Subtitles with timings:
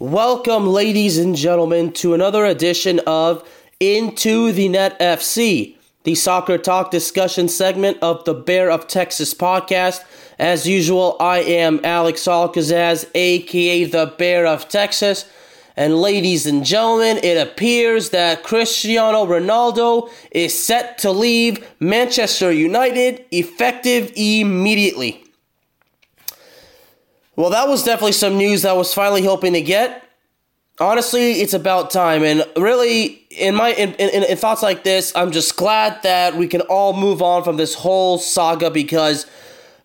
[0.00, 3.42] Welcome, ladies and gentlemen, to another edition of
[3.80, 10.04] Into the Net FC, the soccer talk discussion segment of the Bear of Texas podcast.
[10.38, 15.28] As usual, I am Alex Alcazaz, aka the Bear of Texas.
[15.76, 23.24] And ladies and gentlemen, it appears that Cristiano Ronaldo is set to leave Manchester United
[23.32, 25.27] effective immediately.
[27.38, 30.02] Well, that was definitely some news I was finally hoping to get.
[30.80, 35.30] Honestly, it's about time, and really, in my in, in, in thoughts like this, I'm
[35.30, 39.24] just glad that we can all move on from this whole saga because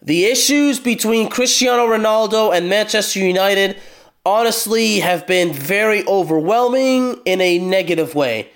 [0.02, 3.80] the issues between Cristiano Ronaldo and Manchester United
[4.26, 8.50] honestly have been very overwhelming in a negative way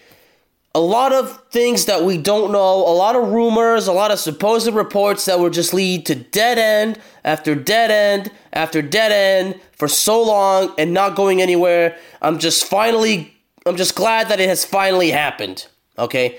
[0.77, 4.19] a lot of things that we don't know, a lot of rumors, a lot of
[4.19, 9.59] supposed reports that will just lead to dead end after dead end after dead end
[9.71, 11.97] for so long and not going anywhere.
[12.21, 13.33] I'm just finally,
[13.65, 15.65] I'm just glad that it has finally happened.
[15.97, 16.37] Okay.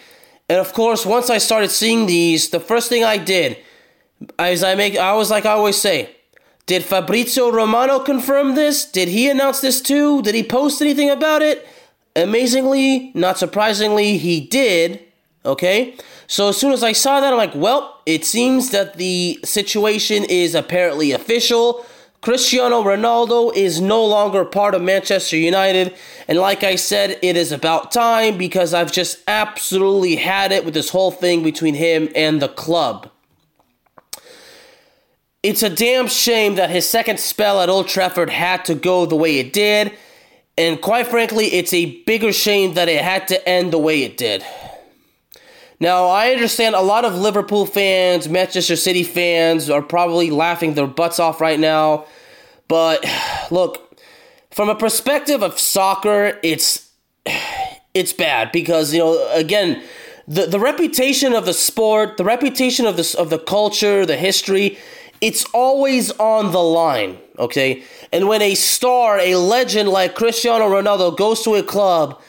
[0.48, 3.58] And of course, once I started seeing these, the first thing I did,
[4.38, 6.14] as I make, I was like I always say,
[6.66, 8.84] did Fabrizio Romano confirm this?
[8.84, 10.22] Did he announce this too?
[10.22, 11.66] Did he post anything about it?
[12.18, 15.00] Amazingly, not surprisingly, he did.
[15.44, 15.96] Okay?
[16.26, 20.24] So as soon as I saw that, I'm like, well, it seems that the situation
[20.24, 21.86] is apparently official.
[22.20, 25.94] Cristiano Ronaldo is no longer part of Manchester United.
[26.26, 30.74] And like I said, it is about time because I've just absolutely had it with
[30.74, 33.10] this whole thing between him and the club.
[35.44, 39.16] It's a damn shame that his second spell at Old Trafford had to go the
[39.16, 39.96] way it did.
[40.58, 44.16] And quite frankly, it's a bigger shame that it had to end the way it
[44.16, 44.44] did.
[45.78, 50.88] Now, I understand a lot of Liverpool fans, Manchester City fans are probably laughing their
[50.88, 52.06] butts off right now.
[52.66, 53.04] But
[53.52, 54.00] look,
[54.50, 56.90] from a perspective of soccer, it's
[57.94, 59.80] it's bad because, you know, again,
[60.26, 64.76] the, the reputation of the sport, the reputation of the, of the culture, the history,
[65.20, 67.82] it's always on the line, okay?
[68.12, 72.20] And when a star, a legend like Cristiano Ronaldo goes to a club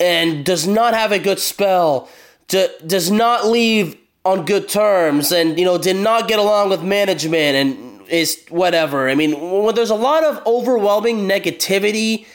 [0.00, 2.08] and does not have a good spell,
[2.48, 6.82] d- does not leave on good terms, and you know did not get along with
[6.82, 9.08] management and is whatever.
[9.08, 12.26] I mean, when there's a lot of overwhelming negativity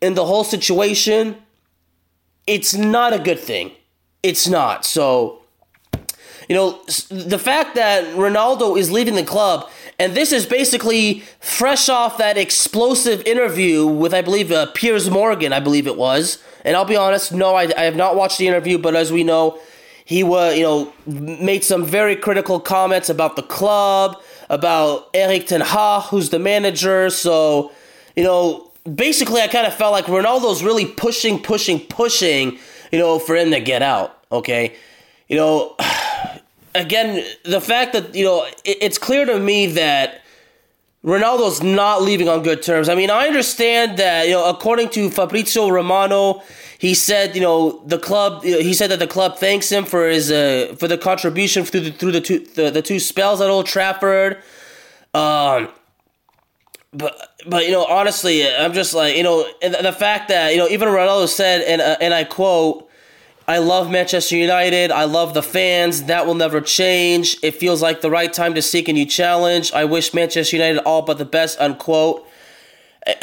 [0.00, 1.36] in the whole situation,
[2.46, 3.72] it's not a good thing.
[4.22, 4.86] It's not.
[4.86, 5.43] So,
[6.48, 6.78] you know,
[7.10, 9.68] the fact that Ronaldo is leaving the club
[9.98, 15.52] and this is basically fresh off that explosive interview with, I believe, uh, Piers Morgan,
[15.52, 16.42] I believe it was.
[16.64, 19.22] And I'll be honest, no, I, I have not watched the interview, but as we
[19.22, 19.58] know,
[20.04, 25.60] he was, you know, made some very critical comments about the club, about Erik Ten
[25.60, 27.08] Hag, who's the manager.
[27.08, 27.72] So,
[28.16, 32.58] you know, basically, I kind of felt like Ronaldo's really pushing, pushing, pushing,
[32.90, 34.18] you know, for him to get out.
[34.32, 34.74] Okay,
[35.28, 35.76] you know
[36.74, 40.22] again, the fact that you know it, it's clear to me that
[41.04, 42.88] Ronaldo's not leaving on good terms.
[42.88, 46.42] I mean, I understand that you know, according to Fabrizio Romano,
[46.78, 48.42] he said you know the club.
[48.42, 51.90] He said that the club thanks him for his uh, for the contribution through the
[51.92, 54.42] through the two the, the two spells at Old Trafford.
[55.12, 55.68] Um,
[56.92, 60.68] but but you know honestly, I'm just like you know the fact that you know
[60.68, 62.88] even Ronaldo said and uh, and I quote
[63.46, 64.90] I love Manchester United.
[64.90, 66.04] I love the fans.
[66.04, 67.36] That will never change.
[67.42, 69.72] It feels like the right time to seek a new challenge.
[69.72, 71.60] I wish Manchester United all but the best.
[71.60, 72.26] Unquote.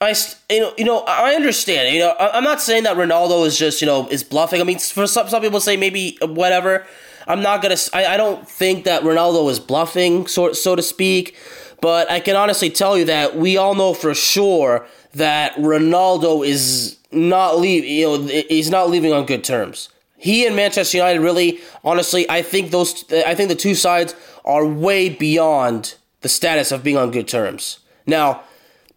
[0.00, 0.14] I
[0.48, 1.92] you know you know I understand.
[1.92, 4.60] You know I'm not saying that Ronaldo is just you know is bluffing.
[4.60, 6.86] I mean for some some people say maybe whatever.
[7.26, 7.76] I'm not gonna.
[7.92, 11.36] I, I don't think that Ronaldo is bluffing, so so to speak.
[11.80, 16.98] But I can honestly tell you that we all know for sure that Ronaldo is
[17.10, 17.84] not leave.
[17.84, 19.88] You know, he's not leaving on good terms.
[20.16, 23.04] He and Manchester United really, honestly, I think those.
[23.12, 24.14] I think the two sides
[24.44, 27.78] are way beyond the status of being on good terms.
[28.06, 28.42] Now,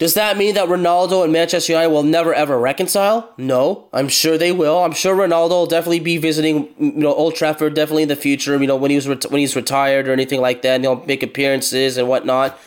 [0.02, 3.32] does that mean that Ronaldo and Manchester United will never ever reconcile?
[3.38, 4.80] No, I'm sure they will.
[4.80, 8.60] I'm sure Ronaldo will definitely be visiting, you know, Old Trafford definitely in the future.
[8.60, 11.22] You know, when he was when he's retired or anything like that, and he'll make
[11.22, 12.58] appearances and whatnot.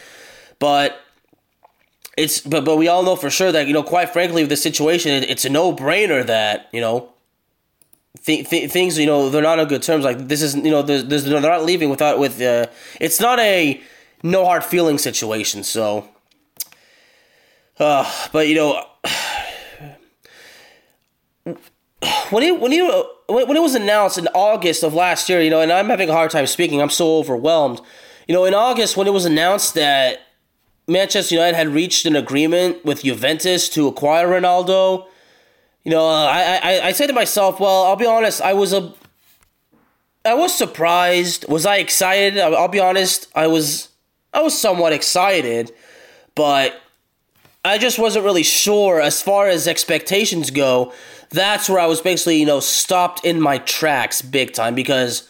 [0.61, 0.96] But
[2.16, 4.56] it's but but we all know for sure that you know, quite frankly, with the
[4.56, 7.11] situation, it's a no brainer that you know.
[8.25, 10.81] Th- th- things you know they're not on good terms like this is you know
[10.81, 12.66] there's, there's, they're not leaving without with uh,
[12.99, 13.82] it's not a
[14.22, 16.08] no hard feeling situation so
[17.78, 18.84] uh, but you know,
[22.31, 25.60] when it when you when it was announced in August of last year, you know,
[25.60, 26.81] and I'm having a hard time speaking.
[26.81, 27.81] I'm so overwhelmed.
[28.28, 30.20] You know, in August when it was announced that
[30.86, 35.06] Manchester United had reached an agreement with Juventus to acquire Ronaldo,
[35.84, 38.72] you know, uh, I I I said to myself, well, I'll be honest, I was
[38.72, 38.92] a
[40.25, 41.46] I was surprised.
[41.48, 42.38] Was I excited?
[42.38, 43.90] I'll be honest, I was
[44.32, 45.72] I was somewhat excited,
[46.34, 46.81] but
[47.64, 50.92] I just wasn't really sure as far as expectations go.
[51.31, 55.28] That's where I was basically, you know, stopped in my tracks big time because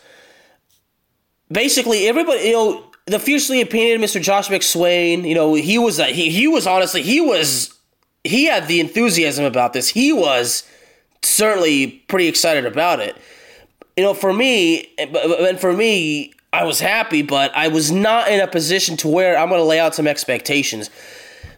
[1.51, 4.23] basically everybody, you know, the fiercely opinionated Mr.
[4.23, 7.75] Josh McSwain, you know, he was a, he he was honestly he was
[8.23, 9.89] he had the enthusiasm about this.
[9.89, 10.65] He was
[11.23, 13.17] certainly pretty excited about it.
[13.97, 18.41] You know, for me, and for me, I was happy, but I was not in
[18.41, 20.91] a position to where I'm going to lay out some expectations.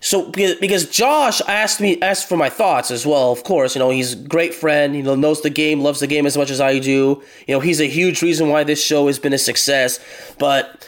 [0.00, 3.32] So because, because Josh asked me asked for my thoughts as well.
[3.32, 4.94] Of course, you know he's a great friend.
[4.96, 7.22] You know knows the game, loves the game as much as I do.
[7.46, 9.98] You know he's a huge reason why this show has been a success.
[10.38, 10.87] But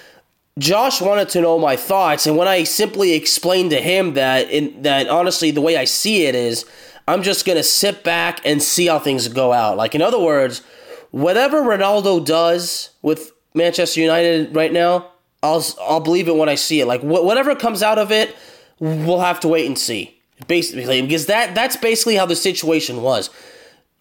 [0.59, 4.83] Josh wanted to know my thoughts, and when I simply explained to him that in
[4.83, 6.65] that honestly the way I see it is,
[7.07, 9.77] I'm just gonna sit back and see how things go out.
[9.77, 10.63] Like in other words,
[11.11, 15.11] whatever Ronaldo does with Manchester United right now,
[15.43, 16.87] I'll I'll believe it when I see it.
[16.87, 18.37] Like wh- whatever comes out of it
[18.81, 20.15] we'll have to wait and see.
[20.47, 23.29] Basically, because that that's basically how the situation was.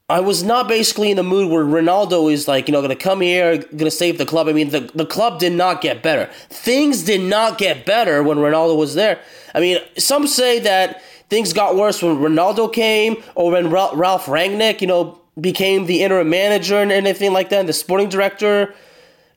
[0.09, 3.03] I was not basically in the mood where Ronaldo is like, you know, going to
[3.03, 4.47] come here, going to save the club.
[4.47, 6.31] I mean, the, the club did not get better.
[6.49, 9.19] Things did not get better when Ronaldo was there.
[9.53, 14.79] I mean, some say that things got worse when Ronaldo came or when Ralph Rangnick,
[14.79, 18.73] you know, became the interim manager and anything like that, and the sporting director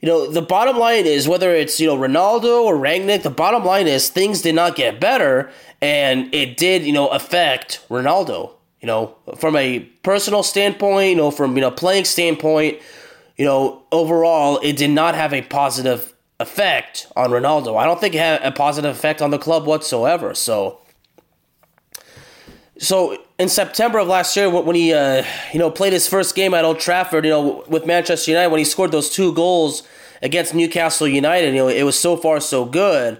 [0.00, 3.66] you know, the bottom line is whether it's, you know, Ronaldo or Rangnick, the bottom
[3.66, 5.50] line is things did not get better
[5.82, 8.52] and it did, you know, affect Ronaldo.
[8.80, 12.78] You know, from a personal standpoint, know, from, you know, playing standpoint,
[13.36, 17.76] you know, overall, it did not have a positive effect on Ronaldo.
[17.76, 20.34] I don't think it had a positive effect on the club whatsoever.
[20.34, 20.80] So,
[22.78, 25.22] so in September of last year, when he uh,
[25.52, 28.58] you know played his first game at Old Trafford, you know with Manchester United, when
[28.58, 29.82] he scored those two goals
[30.22, 33.18] against Newcastle United, you know it was so far so good.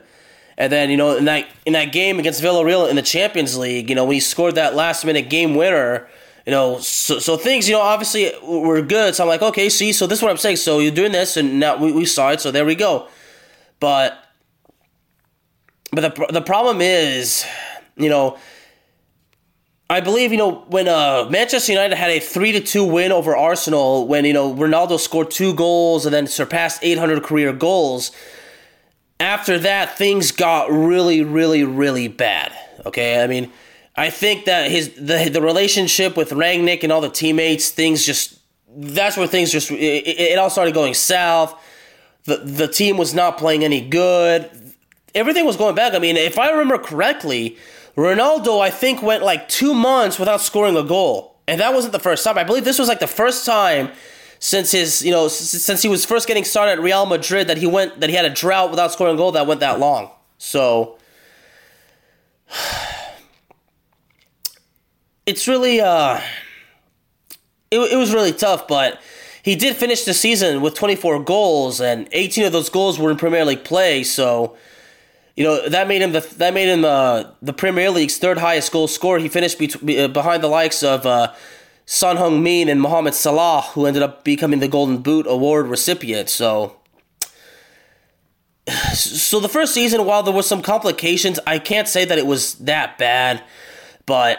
[0.61, 3.89] And then you know in that in that game against Villarreal in the Champions League,
[3.89, 6.07] you know when he scored that last minute game winner,
[6.45, 9.15] you know so so things you know obviously were good.
[9.15, 10.57] So I'm like, okay, see, so this is what I'm saying.
[10.57, 12.43] So you're doing this, and now we, we saw it.
[12.43, 13.09] So there we go.
[13.81, 14.23] But
[15.93, 17.47] but the the problem is,
[17.97, 18.37] you know
[19.89, 23.35] I believe you know when uh, Manchester United had a three to two win over
[23.35, 28.13] Arsenal when you know Ronaldo scored two goals and then surpassed 800 career goals.
[29.21, 32.53] After that, things got really, really, really bad.
[32.87, 33.53] Okay, I mean,
[33.95, 38.39] I think that his the the relationship with Rangnick and all the teammates, things just
[38.75, 41.55] that's where things just it, it all started going south.
[42.25, 44.51] The the team was not playing any good.
[45.15, 45.93] Everything was going back.
[45.95, 47.59] I mean, if I remember correctly
[47.97, 51.37] Ronaldo, I think, went like two months without scoring a goal.
[51.47, 52.39] And that wasn't the first time.
[52.39, 53.91] I believe this was like the first time
[54.41, 57.67] since his, you know, since he was first getting started at Real Madrid that he
[57.67, 60.11] went, that he had a drought without scoring a goal that went that long.
[60.39, 60.99] So,
[65.27, 66.21] it's really, uh,
[67.71, 68.99] it, it was really tough, but
[69.43, 73.19] he did finish the season with 24 goals, and 18 of those goals were in
[73.19, 74.57] Premier League play, so
[75.37, 78.73] you know that made him the that made him uh, the Premier League's third highest
[78.73, 79.19] goal scorer.
[79.19, 81.33] He finished be- uh, behind the likes of uh,
[81.93, 86.31] Son Heung-min and Mohamed Salah, who ended up becoming the Golden Boot award recipient.
[86.31, 86.77] So,
[88.95, 92.55] so the first season, while there were some complications, I can't say that it was
[92.61, 93.43] that bad,
[94.07, 94.39] but.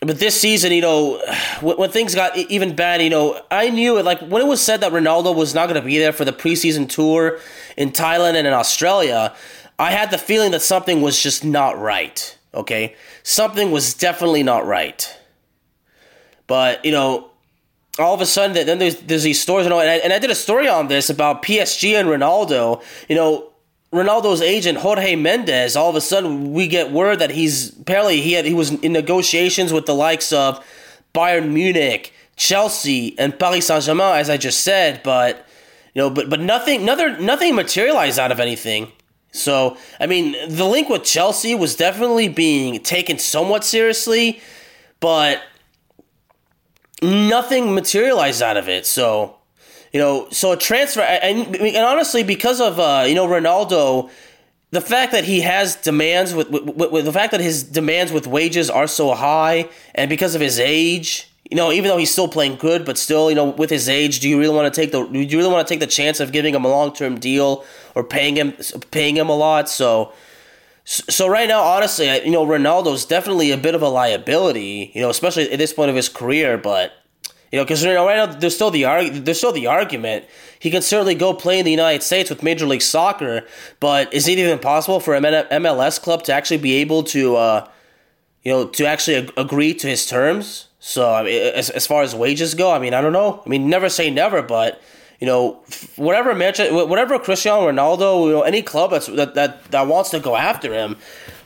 [0.00, 1.20] But this season, you know,
[1.60, 4.04] when, when things got even bad, you know, I knew it.
[4.04, 6.32] Like when it was said that Ronaldo was not going to be there for the
[6.32, 7.40] preseason tour
[7.76, 9.34] in Thailand and in Australia,
[9.76, 12.38] I had the feeling that something was just not right.
[12.54, 12.94] Okay,
[13.24, 15.17] something was definitely not right.
[16.48, 17.30] But you know,
[18.00, 20.34] all of a sudden, then there's there's these stories, and I, and I did a
[20.34, 22.82] story on this about PSG and Ronaldo.
[23.08, 23.50] You know,
[23.92, 25.76] Ronaldo's agent Jorge Mendes.
[25.76, 28.92] All of a sudden, we get word that he's apparently he had he was in
[28.92, 30.64] negotiations with the likes of
[31.14, 35.02] Bayern Munich, Chelsea, and Paris Saint Germain, as I just said.
[35.04, 35.46] But
[35.94, 38.92] you know, but but nothing, nothing, nothing materialized out of anything.
[39.32, 44.40] So, I mean, the link with Chelsea was definitely being taken somewhat seriously,
[45.00, 45.42] but
[47.02, 48.86] nothing materialized out of it.
[48.86, 49.36] So,
[49.92, 54.10] you know, so a transfer, and, and honestly, because of, uh, you know, Ronaldo,
[54.70, 58.12] the fact that he has demands with, with, with, with the fact that his demands
[58.12, 62.10] with wages are so high, and because of his age, you know, even though he's
[62.10, 64.80] still playing good, but still, you know, with his age, do you really want to
[64.80, 66.92] take the do you really want to take the chance of giving him a long
[66.92, 67.64] term deal
[67.94, 68.52] or paying him
[68.90, 69.70] paying him a lot?
[69.70, 70.12] So,
[70.90, 75.10] so right now, honestly, you know, Ronaldo's definitely a bit of a liability, you know,
[75.10, 76.56] especially at this point of his career.
[76.56, 76.94] But
[77.52, 80.24] you know, because you know, right now there's still the arg- there's still the argument
[80.58, 83.46] he can certainly go play in the United States with Major League Soccer,
[83.80, 87.68] but is it even possible for an MLS club to actually be able to, uh,
[88.42, 90.68] you know, to actually ag- agree to his terms?
[90.80, 93.42] So I mean, as, as far as wages go, I mean, I don't know.
[93.44, 94.80] I mean, never say never, but
[95.20, 95.60] you know,
[95.96, 100.20] whatever Manchester, whatever Cristiano Ronaldo, you know, any club that's, that that that wants to
[100.20, 100.96] go after him.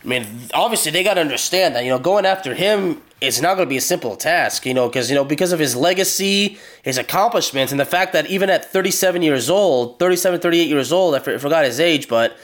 [0.04, 3.54] I mean, obviously they got to understand that you know going after him is not
[3.54, 4.66] going to be a simple task.
[4.66, 8.26] You know, because you know because of his legacy, his accomplishments, and the fact that
[8.26, 12.36] even at 37 years old, 37, 38 years old, I forgot his age, but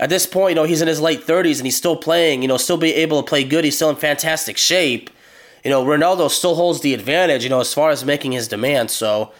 [0.00, 2.42] at this point, you know, he's in his late 30s and he's still playing.
[2.42, 3.64] You know, still be able to play good.
[3.64, 5.08] He's still in fantastic shape
[5.64, 8.92] you know, Ronaldo still holds the advantage, you know, as far as making his demands.
[8.92, 9.32] So,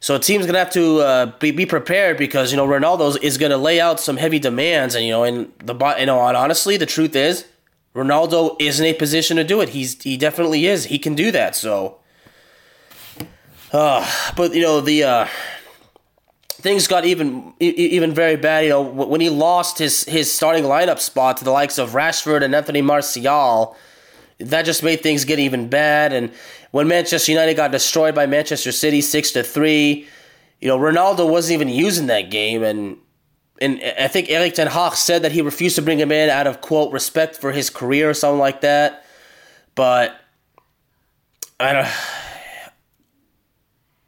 [0.00, 3.36] so a team's gonna have to uh, be be prepared because you know Ronaldo is
[3.38, 6.86] gonna lay out some heavy demands, and you know, and the you know, honestly, the
[6.86, 7.44] truth is,
[7.94, 9.70] Ronaldo is in a position to do it.
[9.70, 10.84] He's he definitely is.
[10.84, 11.56] He can do that.
[11.56, 11.98] So,
[13.72, 15.04] uh, but you know the.
[15.04, 15.26] Uh,
[16.60, 18.64] things got even even very bad.
[18.64, 22.42] You know, when he lost his his starting lineup spot to the likes of Rashford
[22.42, 23.76] and Anthony Martial,
[24.38, 26.12] that just made things get even bad.
[26.12, 26.30] And
[26.70, 30.06] when Manchester United got destroyed by Manchester City six to three,
[30.60, 32.98] you know Ronaldo wasn't even using that game, and
[33.60, 36.46] and I think Erik ten Hag said that he refused to bring him in out
[36.46, 39.04] of quote respect for his career or something like that.
[39.74, 40.16] But
[41.58, 41.88] I don't.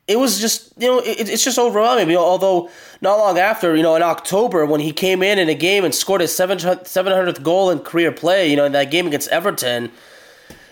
[0.07, 2.09] It was just you know it, it's just overwhelming.
[2.09, 2.71] You know, although
[3.01, 5.95] not long after you know in October when he came in in a game and
[5.95, 9.91] scored his 700th goal in career play, you know in that game against Everton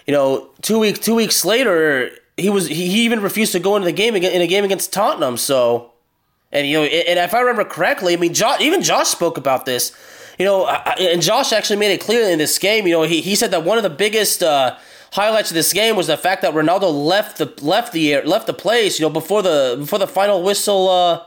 [0.08, 3.84] you know, two weeks two weeks later, he was he, even refused to go into
[3.84, 5.36] the game in a game against Tottenham.
[5.36, 5.92] So,
[6.50, 9.66] and you know, and if I remember correctly, I mean, Josh, even Josh spoke about
[9.66, 9.94] this.
[10.38, 12.86] You know, and Josh actually made it clear in this game.
[12.86, 14.78] You know, he, he said that one of the biggest uh,
[15.12, 18.54] highlights of this game was the fact that Ronaldo left the left the left the
[18.54, 18.98] place.
[18.98, 21.22] You know, before the before the final whistle uh,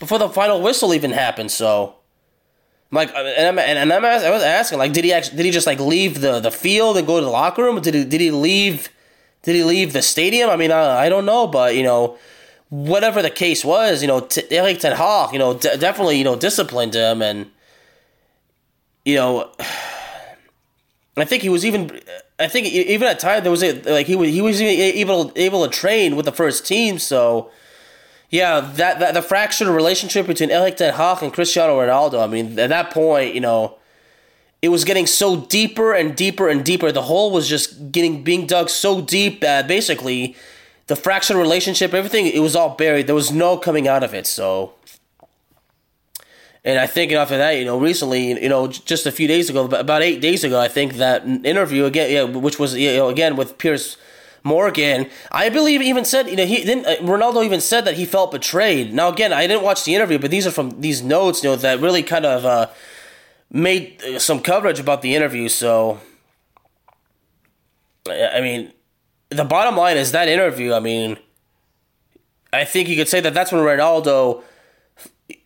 [0.00, 1.50] before the final whistle even happened.
[1.50, 1.96] So,
[2.92, 5.50] like, uh, and I'm, and I'm I was asking, like, did he actually, did he
[5.50, 7.80] just like leave the, the field and go to the locker room?
[7.80, 8.90] Did he, did he leave,
[9.42, 10.50] did he leave the stadium?
[10.50, 12.18] I mean, I, I don't know, but you know,
[12.68, 16.24] whatever the case was, you know, t- Erik Ten Hag, you know, d- definitely, you
[16.24, 17.50] know, disciplined him, and
[19.06, 19.50] you know,
[21.16, 22.00] I think he was even,
[22.38, 25.64] I think even at time there was a, like he was he was able able
[25.64, 27.50] to train with the first team, so
[28.32, 32.24] yeah, that, that the fractured relationship between Erik Ten Hag and Cristiano Ronaldo.
[32.24, 33.76] I mean, at that point, you know,
[34.62, 36.90] it was getting so deeper and deeper and deeper.
[36.90, 40.34] The hole was just getting being dug so deep that basically
[40.86, 43.06] the fractured relationship, everything, it was all buried.
[43.06, 44.26] There was no coming out of it.
[44.26, 44.72] So,
[46.64, 49.66] and I think after that, you know, recently, you know, just a few days ago,
[49.66, 53.36] about eight days ago, I think that interview again, yeah, which was you know again
[53.36, 53.98] with Piers
[54.44, 58.04] Morgan, I believe even said you know he didn't uh, Ronaldo even said that he
[58.04, 58.92] felt betrayed.
[58.92, 61.56] Now again, I didn't watch the interview, but these are from these notes, you know,
[61.56, 62.66] that really kind of uh,
[63.50, 65.48] made uh, some coverage about the interview.
[65.48, 66.00] So,
[68.08, 68.72] I mean,
[69.30, 70.72] the bottom line is that interview.
[70.72, 71.18] I mean,
[72.52, 74.42] I think you could say that that's when Ronaldo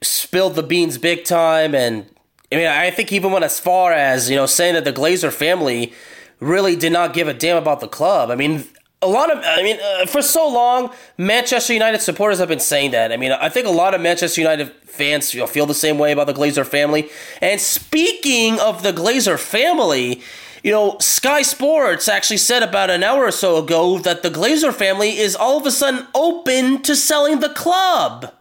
[0.03, 2.07] spilled the beans big time, and
[2.51, 4.93] I mean, I think he even went as far as you know saying that the
[4.93, 5.93] Glazer family
[6.41, 8.31] really did not give a damn about the club.
[8.31, 8.65] I mean,
[9.03, 12.93] a lot of, I mean, uh, for so long, Manchester United supporters have been saying
[12.93, 13.13] that.
[13.13, 15.99] I mean, I think a lot of Manchester United fans you know, feel the same
[15.99, 17.11] way about the Glazer family.
[17.43, 20.23] And speaking of the Glazer family,
[20.63, 24.73] you know, Sky Sports actually said about an hour or so ago that the Glazer
[24.73, 28.33] family is all of a sudden open to selling the club.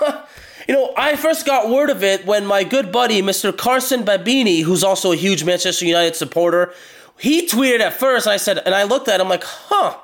[0.68, 3.56] You know, I first got word of it when my good buddy, Mr.
[3.56, 6.72] Carson Babini, who's also a huge Manchester United supporter,
[7.20, 8.26] he tweeted at first.
[8.26, 9.96] I said, and I looked at him like, huh.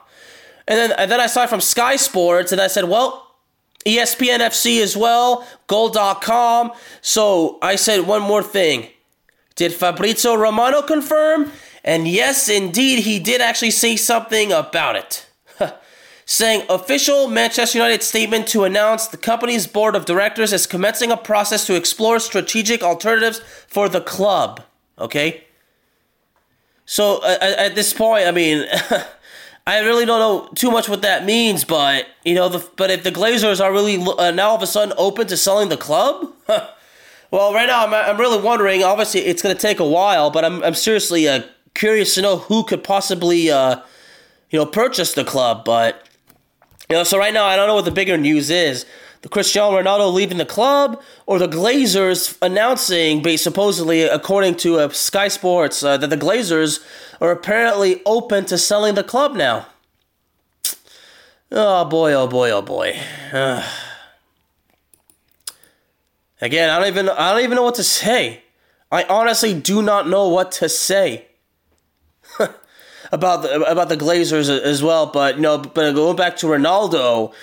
[0.68, 3.26] And then, and then I saw it from Sky Sports, and I said, well,
[3.87, 6.73] ESPN FC as well, Goal.com.
[7.00, 8.88] So I said one more thing.
[9.54, 11.52] Did Fabrizio Romano confirm?
[11.85, 15.26] And yes, indeed, he did actually say something about it.
[16.26, 21.16] Saying official Manchester United statement to announce the company's board of directors is commencing a
[21.16, 24.62] process to explore strategic alternatives for the club.
[24.99, 25.46] Okay?
[26.87, 28.64] So uh, at this point, I mean,
[29.66, 33.02] I really don't know too much what that means, but you know, the, but if
[33.02, 36.33] the Glazers are really uh, now all of a sudden open to selling the club,
[37.31, 38.85] well, right now I'm, I'm really wondering.
[38.85, 41.43] Obviously, it's going to take a while, but I'm I'm seriously uh,
[41.75, 43.81] curious to know who could possibly uh,
[44.50, 45.64] you know purchase the club.
[45.64, 46.09] But
[46.88, 48.87] you know, so right now I don't know what the bigger news is:
[49.26, 55.26] the Cristiano Ronaldo leaving the club, or the Glazers announcing, supposedly according to uh, Sky
[55.26, 56.78] Sports, uh, that the Glazers
[57.21, 59.66] are apparently open to selling the club now.
[61.50, 62.12] Oh boy!
[62.12, 62.52] Oh boy!
[62.52, 62.97] Oh boy!
[66.40, 68.45] Again, I don't even I don't even know what to say.
[68.92, 71.26] I honestly do not know what to say
[73.11, 75.06] about the about the Glazers as well.
[75.06, 77.35] But you know, but going back to Ronaldo,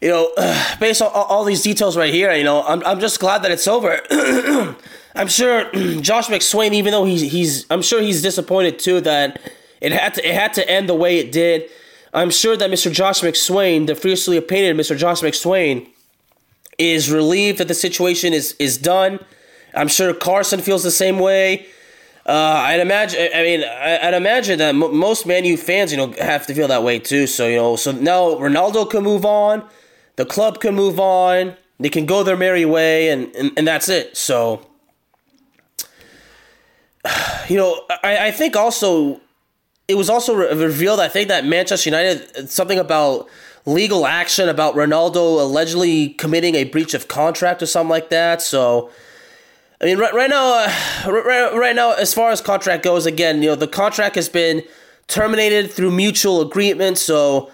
[0.00, 0.30] you know,
[0.80, 3.66] based on all these details right here, you know, I'm I'm just glad that it's
[3.68, 4.00] over.
[5.14, 9.40] I'm sure Josh McSwain, even though he's he's, I'm sure he's disappointed too that
[9.80, 11.68] it had to it had to end the way it did.
[12.12, 12.90] I'm sure that Mr.
[12.90, 14.96] Josh McSwain, the fiercely painted Mr.
[14.96, 15.88] Josh McSwain,
[16.78, 19.20] is relieved that the situation is is done.
[19.74, 21.66] I'm sure Carson feels the same way.
[22.24, 23.28] Uh, I'd imagine.
[23.34, 26.68] I mean, I'd imagine that m- most Man U fans, you know, have to feel
[26.68, 27.26] that way too.
[27.26, 29.62] So you know, so now Ronaldo can move on,
[30.16, 33.88] the club can move on, they can go their merry way, and and, and that's
[33.88, 34.16] it.
[34.16, 34.66] So,
[37.48, 39.20] you know, I, I think also
[39.88, 41.00] it was also re- revealed.
[41.00, 43.28] I think that Manchester United something about
[43.64, 48.40] legal action about Ronaldo allegedly committing a breach of contract or something like that.
[48.40, 48.90] So
[49.80, 50.64] I mean, right, right now,
[51.06, 54.28] uh, right, right now, as far as contract goes, again, you know, the contract has
[54.28, 54.62] been
[55.08, 56.98] terminated through mutual agreement.
[56.98, 57.50] So,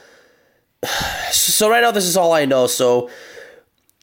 [1.30, 2.66] so right now, this is all I know.
[2.66, 3.10] So,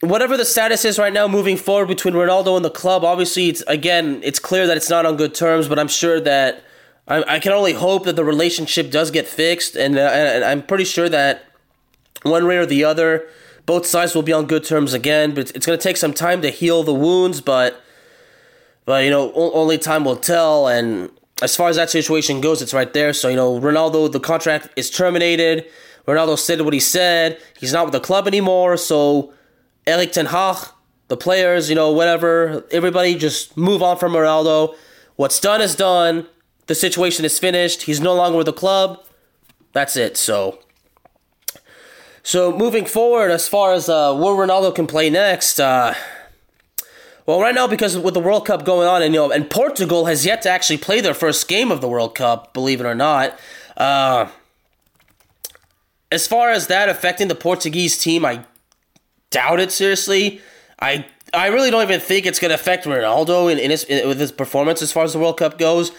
[0.01, 3.61] whatever the status is right now, moving forward between Ronaldo and the club, obviously, it's
[3.67, 5.67] again, it's clear that it's not on good terms.
[5.67, 6.63] But I'm sure that
[7.07, 10.63] I, I can only hope that the relationship does get fixed, and, uh, and I'm
[10.63, 11.43] pretty sure that
[12.23, 13.27] one way or the other,
[13.65, 15.33] both sides will be on good terms again.
[15.33, 17.81] But it's going to take some time to heal the wounds, but
[18.85, 20.67] but you know, only time will tell.
[20.67, 21.11] And
[21.41, 23.13] as far as that situation goes, it's right there.
[23.13, 25.65] So you know, Ronaldo, the contract is terminated.
[26.09, 27.37] Ronaldo said what he said.
[27.59, 28.77] He's not with the club anymore.
[28.77, 29.31] So
[29.85, 30.57] Erik Ten Hag,
[31.07, 34.75] the players, you know, whatever, everybody just move on from Ronaldo.
[35.15, 36.27] What's done is done.
[36.65, 37.83] The situation is finished.
[37.83, 39.03] He's no longer with the club.
[39.73, 40.17] That's it.
[40.17, 40.59] So.
[42.23, 45.93] So moving forward, as far as uh, where Ronaldo can play next, uh,
[47.25, 50.05] well, right now because with the World Cup going on, and you know, and Portugal
[50.05, 52.95] has yet to actually play their first game of the World Cup, believe it or
[52.95, 53.39] not.
[53.77, 54.27] Uh,
[56.11, 58.43] as far as that affecting the Portuguese team, I
[59.29, 60.41] doubt it seriously.
[60.79, 64.07] I I really don't even think it's going to affect Ronaldo in, in his in,
[64.07, 65.91] with his performance as far as the World Cup goes.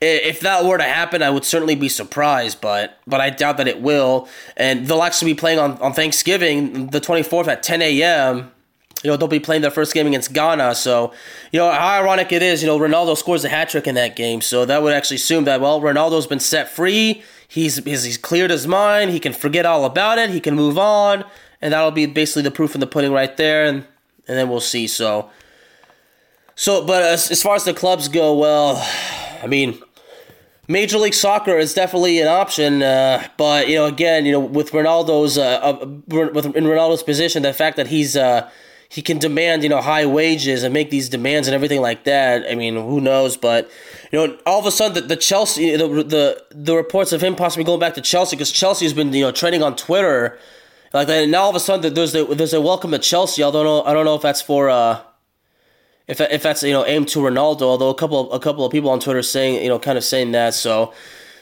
[0.00, 3.68] If that were to happen, I would certainly be surprised, but but I doubt that
[3.68, 4.28] it will.
[4.56, 8.50] And they'll actually be playing on, on Thanksgiving, the 24th at 10 a.m
[9.04, 10.74] you know, they'll be playing their first game against Ghana.
[10.74, 11.12] So,
[11.52, 14.16] you know, how ironic it is, you know, Ronaldo scores a hat trick in that
[14.16, 14.40] game.
[14.40, 17.22] So that would actually assume that, well, Ronaldo's been set free.
[17.48, 19.10] He's, he's, cleared his mind.
[19.10, 20.30] He can forget all about it.
[20.30, 21.24] He can move on.
[21.60, 23.64] And that'll be basically the proof in the pudding right there.
[23.64, 23.86] And,
[24.26, 24.86] and then we'll see.
[24.86, 25.30] So,
[26.54, 28.76] so, but as, as far as the clubs go, well,
[29.42, 29.80] I mean,
[30.68, 34.70] Major League Soccer is definitely an option, uh, but you know, again, you know, with
[34.70, 38.48] Ronaldo's uh, uh, with in Ronaldo's position, the fact that he's uh,
[38.88, 42.46] he can demand you know high wages and make these demands and everything like that.
[42.50, 43.36] I mean, who knows?
[43.36, 43.70] But
[44.12, 47.34] you know, all of a sudden, the, the Chelsea, the, the the reports of him
[47.34, 50.38] possibly going back to Chelsea because Chelsea's been you know trending on Twitter
[50.92, 51.24] like that.
[51.24, 53.42] And now all of a sudden, there's a, there's a welcome to Chelsea.
[53.42, 53.82] I don't know.
[53.82, 54.70] I don't know if that's for.
[54.70, 55.00] Uh,
[56.06, 58.70] if, if that's you know aimed to Ronaldo, although a couple of, a couple of
[58.70, 60.92] people on Twitter saying you know kind of saying that, so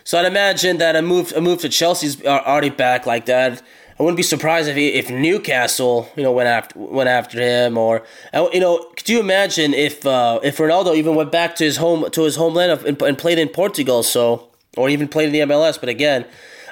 [0.04, 3.62] so I'd imagine that a move a move to Chelsea's already back like that.
[3.98, 7.76] I wouldn't be surprised if he, if Newcastle, you know, went after went after him,
[7.76, 8.02] or
[8.32, 12.10] you know, could you imagine if uh, if Ronaldo even went back to his home
[12.10, 15.78] to his homeland and, and played in Portugal, so or even played in the MLS?
[15.78, 16.24] But again,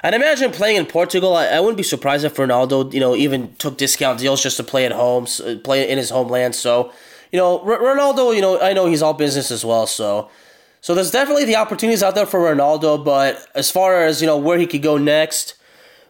[0.03, 1.35] I'd imagine playing in Portugal.
[1.35, 4.63] I, I wouldn't be surprised if Ronaldo, you know, even took discount deals just to
[4.63, 5.27] play at home,
[5.63, 6.55] play in his homeland.
[6.55, 6.91] So,
[7.31, 9.85] you know, R- Ronaldo, you know, I know he's all business as well.
[9.85, 10.29] So,
[10.81, 13.03] so there's definitely the opportunities out there for Ronaldo.
[13.05, 15.53] But as far as you know, where he could go next,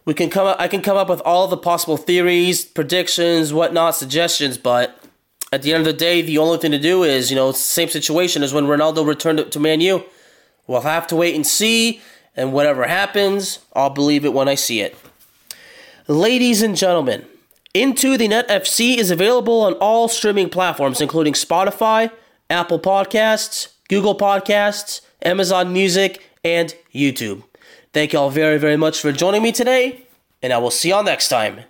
[0.05, 0.47] we can come.
[0.47, 4.57] Up, I can come up with all the possible theories, predictions, whatnot, suggestions.
[4.57, 4.97] But
[5.51, 7.89] at the end of the day, the only thing to do is, you know, same
[7.89, 10.03] situation as when Ronaldo returned to Man U.
[10.67, 12.01] We'll have to wait and see,
[12.35, 14.95] and whatever happens, I'll believe it when I see it.
[16.07, 17.25] Ladies and gentlemen,
[17.73, 22.11] Into the Net FC is available on all streaming platforms, including Spotify,
[22.49, 27.43] Apple Podcasts, Google Podcasts, Amazon Music, and YouTube.
[27.93, 30.05] Thank you all very, very much for joining me today,
[30.41, 31.61] and I will see y'all next time.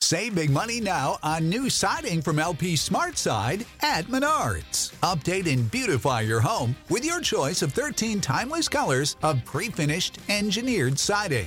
[0.00, 4.94] Save big money now on new siding from LP SmartSide at Menards.
[5.00, 10.18] Update and beautify your home with your choice of 13 timeless colors of pre finished
[10.28, 11.46] engineered siding.